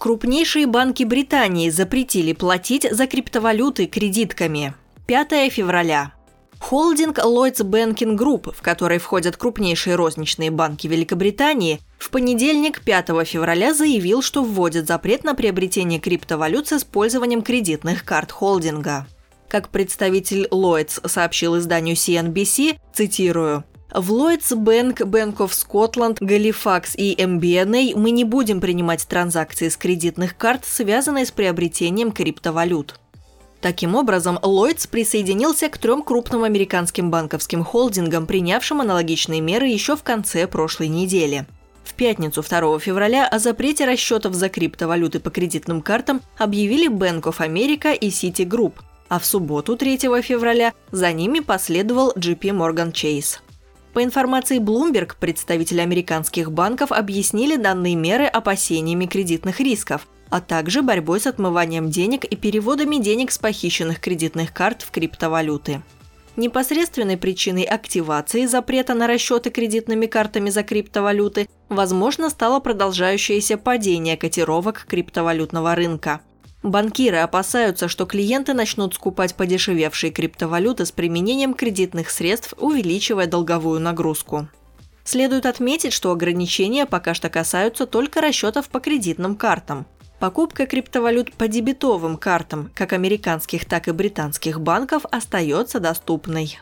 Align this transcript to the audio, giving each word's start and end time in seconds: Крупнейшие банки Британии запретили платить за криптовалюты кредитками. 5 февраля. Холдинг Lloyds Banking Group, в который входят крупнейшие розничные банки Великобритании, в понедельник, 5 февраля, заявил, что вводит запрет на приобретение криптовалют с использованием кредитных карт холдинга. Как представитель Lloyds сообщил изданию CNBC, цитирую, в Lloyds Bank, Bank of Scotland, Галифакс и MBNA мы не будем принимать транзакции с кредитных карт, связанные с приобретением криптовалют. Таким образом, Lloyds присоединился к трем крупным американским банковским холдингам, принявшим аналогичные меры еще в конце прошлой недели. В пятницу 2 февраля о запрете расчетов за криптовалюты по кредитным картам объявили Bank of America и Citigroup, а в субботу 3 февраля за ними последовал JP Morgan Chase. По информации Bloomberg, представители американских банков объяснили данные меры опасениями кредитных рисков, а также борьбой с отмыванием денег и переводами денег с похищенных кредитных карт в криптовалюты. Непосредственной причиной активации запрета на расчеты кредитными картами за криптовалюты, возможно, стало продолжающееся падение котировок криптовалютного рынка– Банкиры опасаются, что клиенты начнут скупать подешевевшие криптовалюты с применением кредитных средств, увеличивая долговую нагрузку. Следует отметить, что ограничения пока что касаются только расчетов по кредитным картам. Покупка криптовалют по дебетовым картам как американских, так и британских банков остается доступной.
Крупнейшие 0.00 0.66
банки 0.66 1.04
Британии 1.04 1.68
запретили 1.68 2.32
платить 2.32 2.88
за 2.90 3.06
криптовалюты 3.06 3.84
кредитками. 3.84 4.72
5 5.06 5.52
февраля. 5.52 6.14
Холдинг 6.58 7.18
Lloyds 7.18 7.62
Banking 7.62 8.16
Group, 8.16 8.54
в 8.56 8.62
который 8.62 8.96
входят 8.96 9.36
крупнейшие 9.36 9.96
розничные 9.96 10.50
банки 10.50 10.86
Великобритании, 10.86 11.80
в 11.98 12.08
понедельник, 12.08 12.80
5 12.80 13.08
февраля, 13.26 13.74
заявил, 13.74 14.22
что 14.22 14.42
вводит 14.42 14.86
запрет 14.86 15.22
на 15.22 15.34
приобретение 15.34 16.00
криптовалют 16.00 16.68
с 16.68 16.72
использованием 16.72 17.42
кредитных 17.42 18.06
карт 18.06 18.32
холдинга. 18.32 19.06
Как 19.48 19.68
представитель 19.68 20.46
Lloyds 20.50 21.06
сообщил 21.06 21.58
изданию 21.58 21.94
CNBC, 21.94 22.78
цитирую, 22.94 23.64
в 23.94 24.12
Lloyds 24.12 24.54
Bank, 24.56 24.98
Bank 24.98 25.36
of 25.38 25.50
Scotland, 25.50 26.16
Галифакс 26.20 26.94
и 26.96 27.14
MBNA 27.14 27.96
мы 27.96 28.10
не 28.10 28.24
будем 28.24 28.60
принимать 28.60 29.06
транзакции 29.06 29.68
с 29.68 29.76
кредитных 29.76 30.36
карт, 30.36 30.64
связанные 30.64 31.26
с 31.26 31.30
приобретением 31.30 32.12
криптовалют. 32.12 32.98
Таким 33.60 33.94
образом, 33.94 34.38
Lloyds 34.38 34.88
присоединился 34.88 35.68
к 35.68 35.76
трем 35.76 36.02
крупным 36.02 36.44
американским 36.44 37.10
банковским 37.10 37.62
холдингам, 37.62 38.26
принявшим 38.26 38.80
аналогичные 38.80 39.40
меры 39.40 39.66
еще 39.66 39.96
в 39.96 40.02
конце 40.02 40.46
прошлой 40.46 40.88
недели. 40.88 41.46
В 41.84 41.94
пятницу 41.94 42.42
2 42.42 42.78
февраля 42.78 43.26
о 43.26 43.38
запрете 43.38 43.84
расчетов 43.84 44.34
за 44.34 44.48
криптовалюты 44.48 45.20
по 45.20 45.30
кредитным 45.30 45.82
картам 45.82 46.22
объявили 46.38 46.88
Bank 46.88 47.22
of 47.22 47.38
America 47.38 47.94
и 47.94 48.08
Citigroup, 48.08 48.74
а 49.08 49.18
в 49.18 49.26
субботу 49.26 49.76
3 49.76 49.98
февраля 50.22 50.72
за 50.90 51.12
ними 51.12 51.40
последовал 51.40 52.12
JP 52.12 52.40
Morgan 52.40 52.92
Chase. 52.92 53.40
По 53.92 54.04
информации 54.04 54.60
Bloomberg, 54.60 55.16
представители 55.18 55.80
американских 55.80 56.52
банков 56.52 56.92
объяснили 56.92 57.56
данные 57.56 57.96
меры 57.96 58.24
опасениями 58.26 59.06
кредитных 59.06 59.58
рисков, 59.58 60.06
а 60.28 60.40
также 60.40 60.82
борьбой 60.82 61.18
с 61.20 61.26
отмыванием 61.26 61.90
денег 61.90 62.24
и 62.24 62.36
переводами 62.36 62.96
денег 62.96 63.32
с 63.32 63.38
похищенных 63.38 64.00
кредитных 64.00 64.52
карт 64.52 64.82
в 64.82 64.92
криптовалюты. 64.92 65.82
Непосредственной 66.36 67.16
причиной 67.16 67.64
активации 67.64 68.46
запрета 68.46 68.94
на 68.94 69.08
расчеты 69.08 69.50
кредитными 69.50 70.06
картами 70.06 70.50
за 70.50 70.62
криптовалюты, 70.62 71.48
возможно, 71.68 72.30
стало 72.30 72.60
продолжающееся 72.60 73.58
падение 73.58 74.16
котировок 74.16 74.86
криптовалютного 74.88 75.74
рынка– 75.74 76.20
Банкиры 76.62 77.18
опасаются, 77.18 77.88
что 77.88 78.04
клиенты 78.04 78.52
начнут 78.52 78.94
скупать 78.94 79.34
подешевевшие 79.34 80.12
криптовалюты 80.12 80.84
с 80.84 80.92
применением 80.92 81.54
кредитных 81.54 82.10
средств, 82.10 82.54
увеличивая 82.58 83.26
долговую 83.26 83.80
нагрузку. 83.80 84.48
Следует 85.04 85.46
отметить, 85.46 85.94
что 85.94 86.12
ограничения 86.12 86.84
пока 86.84 87.14
что 87.14 87.30
касаются 87.30 87.86
только 87.86 88.20
расчетов 88.20 88.68
по 88.68 88.78
кредитным 88.78 89.36
картам. 89.36 89.86
Покупка 90.18 90.66
криптовалют 90.66 91.32
по 91.32 91.48
дебетовым 91.48 92.18
картам 92.18 92.70
как 92.74 92.92
американских, 92.92 93.64
так 93.64 93.88
и 93.88 93.92
британских 93.92 94.60
банков 94.60 95.06
остается 95.10 95.80
доступной. 95.80 96.58